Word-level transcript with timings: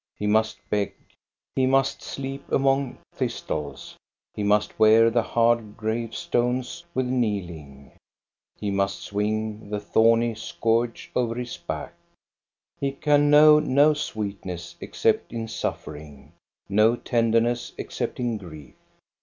He 0.17 0.25
must 0.25 0.67
beg. 0.67 0.95
He 1.55 1.67
must 1.67 2.01
sleep 2.01 2.51
among 2.51 2.97
thistles. 3.13 3.95
He 4.33 4.41
must 4.41 4.79
wear 4.79 5.11
the 5.11 5.21
hard 5.21 5.77
grave 5.77 6.15
stones 6.15 6.83
with 6.95 7.05
kneeling. 7.05 7.91
He 8.59 8.71
must 8.71 9.01
swing 9.01 9.69
the 9.69 9.79
thorny 9.79 10.33
scourge 10.33 11.11
over 11.15 11.35
his 11.35 11.55
back. 11.57 11.93
He 12.79 12.93
can 12.93 13.29
know 13.29 13.59
no 13.59 13.93
sweetness 13.93 14.75
except 14.81 15.31
in 15.33 15.47
suffering, 15.47 16.31
no 16.67 16.95
tenderness 16.95 17.73
except 17.77 18.19
in 18.19 18.39
grief. 18.39 18.73